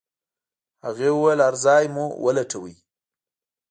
هغې 0.85 1.09
وويل 1.13 1.39
هر 1.47 1.55
ځای 1.65 1.85
مو 1.93 2.05
ولټاوه. 2.23 2.71